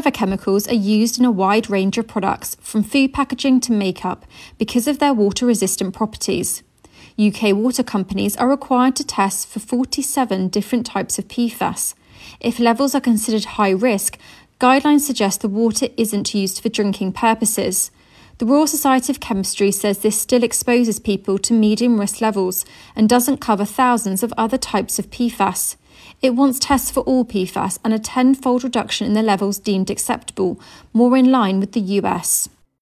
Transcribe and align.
Forever 0.00 0.16
chemicals 0.16 0.66
are 0.66 0.72
used 0.72 1.18
in 1.18 1.26
a 1.26 1.30
wide 1.30 1.68
range 1.68 1.98
of 1.98 2.08
products, 2.08 2.56
from 2.62 2.82
food 2.82 3.12
packaging 3.12 3.60
to 3.60 3.70
makeup, 3.70 4.24
because 4.56 4.88
of 4.88 4.98
their 4.98 5.12
water 5.12 5.44
resistant 5.44 5.92
properties. 5.92 6.62
UK 7.18 7.54
water 7.54 7.82
companies 7.82 8.34
are 8.38 8.48
required 8.48 8.96
to 8.96 9.04
test 9.04 9.46
for 9.46 9.60
47 9.60 10.48
different 10.48 10.86
types 10.86 11.18
of 11.18 11.28
PFAS. 11.28 11.92
If 12.40 12.58
levels 12.58 12.94
are 12.94 13.00
considered 13.02 13.44
high 13.44 13.72
risk, 13.72 14.16
guidelines 14.58 15.00
suggest 15.00 15.42
the 15.42 15.48
water 15.48 15.88
isn't 15.98 16.32
used 16.32 16.62
for 16.62 16.70
drinking 16.70 17.12
purposes. 17.12 17.90
The 18.40 18.46
Royal 18.46 18.66
Society 18.66 19.12
of 19.12 19.20
Chemistry 19.20 19.70
says 19.70 19.98
this 19.98 20.18
still 20.18 20.42
exposes 20.42 20.98
people 20.98 21.36
to 21.36 21.52
medium 21.52 22.00
risk 22.00 22.22
levels 22.22 22.64
and 22.96 23.06
doesn't 23.06 23.36
cover 23.36 23.66
thousands 23.66 24.22
of 24.22 24.32
other 24.38 24.56
types 24.56 24.98
of 24.98 25.10
PFAS. 25.10 25.76
It 26.22 26.30
wants 26.30 26.58
tests 26.58 26.90
for 26.90 27.00
all 27.00 27.26
PFAS 27.26 27.78
and 27.84 27.92
a 27.92 27.98
tenfold 27.98 28.64
reduction 28.64 29.06
in 29.06 29.12
the 29.12 29.20
levels 29.20 29.58
deemed 29.58 29.90
acceptable, 29.90 30.58
more 30.94 31.18
in 31.18 31.30
line 31.30 31.60
with 31.60 31.72
the 31.72 31.82
US. 32.00 32.48